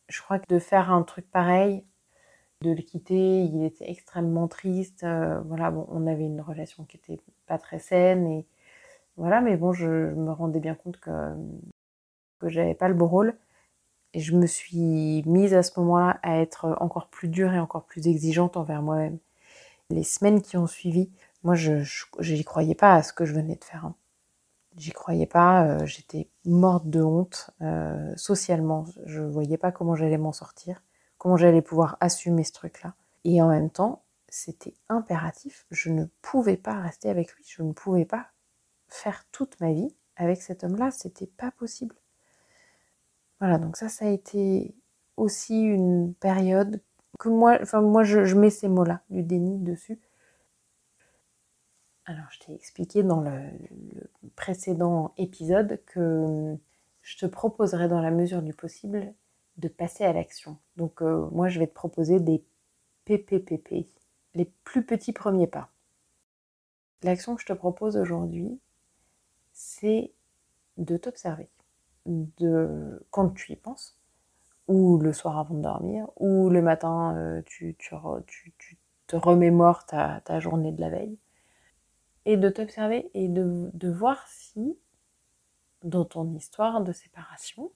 Je 0.10 0.22
crois 0.22 0.40
que 0.40 0.48
de 0.54 0.60
faire 0.60 0.92
un 0.92 1.04
truc 1.04 1.30
pareil, 1.32 1.86
de 2.62 2.72
le 2.72 2.82
quitter, 2.82 3.44
il 3.44 3.64
était 3.64 3.90
extrêmement 3.90 4.48
triste. 4.48 5.04
Euh, 5.04 5.42
voilà, 5.42 5.72
bon, 5.72 5.88
on 5.90 6.08
avait 6.08 6.26
une 6.26 6.42
relation 6.42 6.86
qui 6.86 6.98
était 6.98 7.20
pas 7.48 7.58
très 7.58 7.80
saine 7.80 8.28
et 8.28 8.46
voilà, 9.18 9.42
mais 9.42 9.58
bon, 9.58 9.74
je, 9.74 9.88
me 9.88 10.32
rendais 10.32 10.60
bien 10.60 10.76
compte 10.76 11.00
que 11.00 11.12
que 12.40 12.50
j'avais 12.50 12.76
pas 12.76 12.90
le 12.90 12.94
beau 12.96 13.08
rôle. 13.08 13.38
Et 14.14 14.20
je 14.20 14.36
me 14.36 14.48
suis 14.48 15.24
mise 15.26 15.54
à 15.56 15.64
ce 15.64 15.80
moment-là 15.80 16.20
à 16.24 16.40
être 16.40 16.78
encore 16.82 17.10
plus 17.10 17.30
dure 17.30 17.54
et 17.54 17.60
encore 17.60 17.86
plus 17.86 18.08
exigeante 18.08 18.58
envers 18.58 18.82
moi-même. 18.84 19.20
Les 19.90 20.04
semaines 20.04 20.42
qui 20.42 20.58
ont 20.58 20.68
suivi, 20.68 21.12
moi, 21.44 21.56
je 21.56 21.84
n'y 22.34 22.44
croyais 22.44 22.76
pas 22.76 22.96
à 22.96 23.04
ce 23.04 23.14
que 23.14 23.26
je 23.26 23.34
venais 23.34 23.56
de 23.56 23.64
faire. 23.64 23.86
Hein. 23.86 23.96
J'y 24.78 24.92
croyais 24.92 25.28
pas, 25.28 25.66
euh, 25.66 25.86
j'étais 25.86 26.30
morte 26.46 26.88
de 26.88 27.02
honte 27.02 27.52
euh, 27.62 28.14
socialement. 28.16 28.86
Je 29.06 29.22
voyais 29.22 29.58
pas 29.58 29.72
comment 29.72 29.96
j'allais 29.96 30.18
m'en 30.18 30.32
sortir, 30.32 30.82
comment 31.18 31.38
j'allais 31.38 31.62
pouvoir 31.62 31.98
assumer 32.00 32.44
ce 32.44 32.54
truc-là. 32.54 32.96
Et 33.24 33.42
en 33.42 33.50
même 33.50 33.70
temps, 33.70 34.04
c'était 34.28 34.74
impératif. 34.90 35.66
Je 35.70 35.90
ne 35.90 36.06
pouvais 36.22 36.58
pas 36.58 36.80
rester 36.80 37.10
avec 37.10 37.34
lui. 37.36 37.46
Je 37.48 37.62
ne 37.62 37.72
pouvais 37.72 38.06
pas 38.06 38.28
faire 38.88 39.26
toute 39.32 39.60
ma 39.62 39.72
vie 39.72 39.96
avec 40.16 40.42
cet 40.42 40.64
homme-là. 40.64 40.92
C'était 40.92 41.28
pas 41.28 41.52
possible. 41.52 41.96
Voilà, 43.40 43.58
donc 43.58 43.78
ça, 43.78 43.90
ça 43.90 44.06
a 44.06 44.10
été 44.10 44.74
aussi 45.18 45.62
une 45.62 46.14
période 46.16 46.82
que 47.20 47.30
moi, 47.30 47.58
enfin 47.62 47.82
moi, 47.82 48.04
je, 48.04 48.36
mets 48.36 48.50
ces 48.50 48.68
mots-là, 48.68 49.02
du 49.10 49.24
déni 49.24 49.60
dessus. 49.60 50.00
Alors, 52.06 52.26
je 52.32 52.40
t'ai 52.40 52.54
expliqué 52.54 53.04
dans 53.04 53.22
le, 53.22 53.40
précédent 54.36 55.14
épisode 55.18 55.80
que 55.86 56.56
je 57.02 57.18
te 57.18 57.26
proposerai 57.26 57.88
dans 57.88 58.02
la 58.02 58.12
mesure 58.12 58.42
du 58.42 58.54
possible 58.54 59.14
de 59.58 59.68
passer 59.68 60.04
à 60.04 60.14
l'action. 60.14 60.58
Donc, 60.78 61.02
euh, 61.02 61.28
moi, 61.32 61.48
je 61.50 61.60
vais 61.60 61.68
te 61.68 61.74
proposer 61.74 62.20
des 62.20 62.44
PPPP, 63.06 63.88
les 64.34 64.52
plus 64.64 64.86
petits 64.86 65.14
premiers 65.14 65.48
pas. 65.48 65.70
L'action 67.04 67.36
que 67.36 67.42
je 67.42 67.46
te 67.46 67.54
propose 67.54 67.98
aujourd'hui, 67.98 68.60
c'est 69.52 70.12
de 70.78 70.98
t'observer 70.98 71.50
de 72.06 73.06
quand 73.12 73.30
tu 73.30 73.54
y 73.54 73.56
penses, 73.56 73.98
ou 74.68 74.98
le 74.98 75.14
soir 75.14 75.38
avant 75.38 75.56
de 75.56 75.62
dormir, 75.62 76.08
ou 76.18 76.50
le 76.50 76.62
matin 76.62 77.16
euh, 77.16 77.42
tu, 77.46 77.76
te 77.78 79.16
remémores 79.16 79.86
ta, 79.86 80.40
journée 80.40 80.72
de 80.72 80.82
la 80.82 80.90
veille, 80.90 81.18
et 82.26 82.38
de 82.38 82.50
t'observer 82.50 83.10
et 83.14 83.28
de, 83.28 83.70
de, 83.74 83.90
voir 83.90 84.26
si 84.28 84.78
dans 85.84 86.06
ton 86.06 86.34
histoire 86.34 86.82
de 86.82 86.94
séparation, 86.94 87.72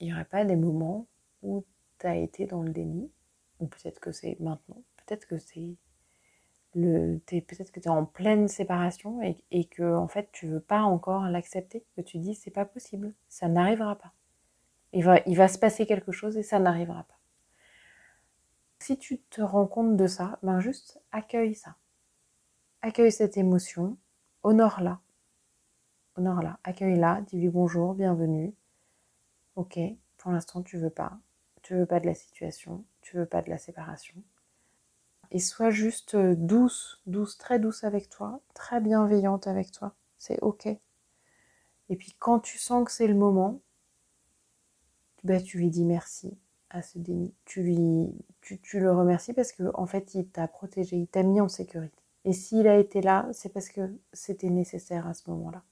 il 0.00 0.08
n'y 0.08 0.12
aurait 0.12 0.24
pas 0.24 0.44
des 0.44 0.56
moments 0.56 1.06
où 1.42 1.64
tu 1.98 2.06
as 2.06 2.16
été 2.16 2.46
dans 2.46 2.62
le 2.62 2.70
déni, 2.70 3.10
ou 3.60 3.66
peut-être 3.66 4.00
que 4.00 4.12
c'est 4.12 4.36
maintenant, 4.40 4.82
peut-être 4.96 5.26
que 5.26 5.38
c'est 5.38 5.76
peut-être 6.74 7.70
que 7.70 7.78
tu 7.80 7.86
es 7.86 7.88
en 7.88 8.04
pleine 8.04 8.48
séparation 8.48 9.22
et, 9.22 9.36
et, 9.52 9.64
que 9.64 9.94
en 9.94 10.08
fait 10.08 10.28
tu 10.32 10.48
veux 10.48 10.60
pas 10.60 10.82
encore 10.82 11.28
l'accepter, 11.28 11.84
que 11.96 12.00
tu 12.00 12.18
dis 12.18 12.34
c'est 12.34 12.50
pas 12.50 12.64
possible, 12.64 13.14
ça 13.28 13.48
n'arrivera 13.48 13.96
pas. 13.96 14.12
Il 14.92 15.04
va, 15.04 15.20
il 15.26 15.36
va 15.36 15.48
se 15.48 15.58
passer 15.58 15.86
quelque 15.86 16.12
chose 16.12 16.36
et 16.36 16.42
ça 16.42 16.58
n'arrivera 16.58 17.04
pas. 17.04 17.18
Si 18.80 18.98
tu 18.98 19.18
te 19.18 19.40
rends 19.40 19.66
compte 19.66 19.96
de 19.96 20.06
ça, 20.06 20.38
ben 20.42 20.60
juste 20.60 21.00
accueille 21.10 21.54
ça. 21.54 21.76
Accueille 22.86 23.12
cette 23.12 23.38
émotion, 23.38 23.96
honore-la. 24.42 25.00
Honore-la, 26.16 26.58
accueille-la, 26.64 27.22
dis-lui 27.22 27.48
bonjour, 27.48 27.94
bienvenue. 27.94 28.52
Ok, 29.56 29.78
pour 30.18 30.32
l'instant 30.32 30.60
tu 30.62 30.76
veux 30.76 30.90
pas. 30.90 31.18
Tu 31.62 31.74
veux 31.74 31.86
pas 31.86 31.98
de 31.98 32.04
la 32.04 32.12
situation, 32.12 32.84
tu 33.00 33.16
veux 33.16 33.24
pas 33.24 33.40
de 33.40 33.48
la 33.48 33.56
séparation 33.56 34.22
et 35.30 35.38
sois 35.38 35.70
juste 35.70 36.14
euh, 36.14 36.34
douce, 36.36 37.00
douce, 37.06 37.38
très 37.38 37.58
douce 37.58 37.84
avec 37.84 38.10
toi, 38.10 38.42
très 38.52 38.82
bienveillante 38.82 39.46
avec 39.46 39.72
toi. 39.72 39.94
C'est 40.18 40.38
ok. 40.42 40.66
Et 40.66 41.96
puis 41.96 42.14
quand 42.18 42.38
tu 42.38 42.58
sens 42.58 42.84
que 42.84 42.92
c'est 42.92 43.08
le 43.08 43.14
moment, 43.14 43.62
ben, 45.22 45.42
tu 45.42 45.56
lui 45.56 45.70
dis 45.70 45.86
merci 45.86 46.36
à 46.68 46.82
ce 46.82 46.98
déni. 46.98 47.32
Tu 47.46 47.62
lui, 47.62 48.12
tu, 48.42 48.78
le 48.78 48.92
remercies 48.92 49.32
parce 49.32 49.52
que 49.52 49.62
en 49.72 49.86
fait, 49.86 50.14
il 50.14 50.28
t'a 50.28 50.48
protégé, 50.48 50.96
il 50.98 51.06
t'a 51.06 51.22
mis 51.22 51.40
en 51.40 51.48
sécurité. 51.48 52.03
Et 52.24 52.32
s'il 52.32 52.66
a 52.68 52.78
été 52.78 53.00
là, 53.02 53.28
c'est 53.32 53.50
parce 53.52 53.68
que 53.68 53.92
c'était 54.12 54.50
nécessaire 54.50 55.06
à 55.06 55.14
ce 55.14 55.30
moment-là. 55.30 55.62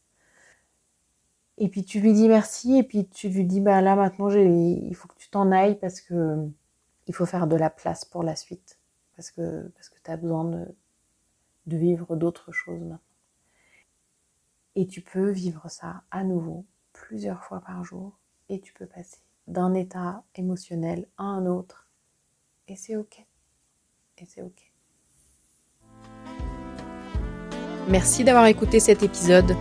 Et 1.59 1.69
puis 1.69 1.85
tu 1.85 2.01
lui 2.01 2.13
dis 2.13 2.29
merci, 2.29 2.79
et 2.79 2.83
puis 2.83 3.07
tu 3.09 3.29
lui 3.29 3.45
dis 3.45 3.61
bah 3.61 3.81
là 3.83 3.95
maintenant 3.95 4.31
il 4.31 4.95
faut 4.95 5.09
que 5.09 5.17
tu 5.17 5.29
t'en 5.31 5.53
ailles 5.53 5.79
parce 5.79 6.01
que 6.01 6.49
il 7.07 7.15
faut 7.15 7.27
faire 7.27 7.47
de 7.47 7.57
la 7.57 7.71
place 7.71 8.05
pour 8.05 8.23
la 8.23 8.37
suite 8.37 8.79
parce 9.17 9.31
que, 9.31 9.69
parce 9.69 9.91
tu 10.03 10.11
as 10.11 10.17
besoin 10.17 10.45
de, 10.45 10.67
de 11.67 11.77
vivre 11.77 12.17
d'autres 12.17 12.53
choses 12.53 12.81
maintenant. 12.81 13.01
Et 14.75 14.87
tu 14.87 15.03
peux 15.03 15.31
vivre 15.31 15.71
ça 15.71 16.03
à 16.11 16.25
nouveau 16.25 16.65
plusieurs 16.93 17.45
fois 17.45 17.61
par 17.61 17.85
jour 17.85 18.19
et 18.49 18.61
tu 18.61 18.73
peux 18.73 18.87
passer 18.87 19.19
d'un 19.47 19.75
état 19.75 20.25
émotionnel 20.35 21.07
à 21.19 21.25
un 21.25 21.47
autre 21.47 21.89
et 22.69 22.77
c'est 22.77 22.97
ok. 22.97 23.25
Et 24.19 24.25
c'est 24.25 24.43
ok. 24.43 24.72
Merci 27.89 28.25
d'avoir 28.25 28.47
écouté 28.47 28.81
cet 28.81 29.03
épisode. 29.03 29.57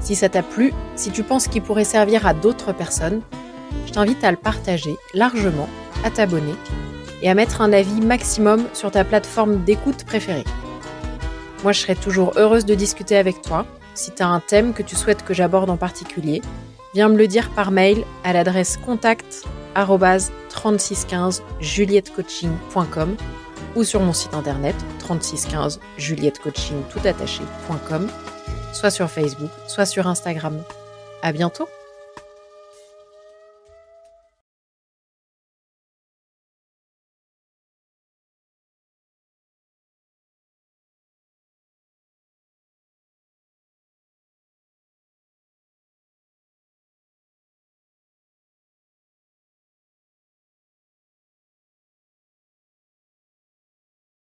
Si 0.00 0.14
ça 0.14 0.28
t'a 0.28 0.42
plu, 0.42 0.72
si 0.96 1.10
tu 1.10 1.22
penses 1.22 1.48
qu'il 1.48 1.62
pourrait 1.62 1.84
servir 1.84 2.26
à 2.26 2.34
d'autres 2.34 2.72
personnes, 2.72 3.22
je 3.86 3.92
t'invite 3.92 4.22
à 4.22 4.30
le 4.30 4.36
partager 4.36 4.96
largement, 5.14 5.68
à 6.04 6.10
t'abonner 6.10 6.54
et 7.22 7.30
à 7.30 7.34
mettre 7.34 7.62
un 7.62 7.72
avis 7.72 8.00
maximum 8.00 8.64
sur 8.74 8.90
ta 8.90 9.04
plateforme 9.04 9.64
d'écoute 9.64 10.04
préférée. 10.04 10.44
Moi, 11.62 11.72
je 11.72 11.80
serai 11.80 11.96
toujours 11.96 12.32
heureuse 12.36 12.66
de 12.66 12.74
discuter 12.74 13.16
avec 13.16 13.40
toi. 13.40 13.64
Si 13.94 14.10
tu 14.10 14.22
as 14.22 14.28
un 14.28 14.40
thème 14.40 14.74
que 14.74 14.82
tu 14.82 14.94
souhaites 14.94 15.24
que 15.24 15.32
j'aborde 15.32 15.70
en 15.70 15.78
particulier, 15.78 16.42
viens 16.92 17.08
me 17.08 17.16
le 17.16 17.26
dire 17.26 17.48
par 17.50 17.70
mail 17.70 18.04
à 18.24 18.34
l'adresse 18.34 18.76
contact 18.76 19.44
3615 19.74 21.42
juliettecoaching.com 21.60 23.16
ou 23.74 23.84
sur 23.84 24.00
mon 24.00 24.12
site 24.12 24.34
internet 24.34 24.76
3615 25.00 25.80
juliettecoaching 25.98 26.82
tout 26.90 27.00
soit 28.72 28.90
sur 28.90 29.10
Facebook, 29.10 29.50
soit 29.66 29.86
sur 29.86 30.06
Instagram. 30.06 30.62
À 31.22 31.32
bientôt! 31.32 31.68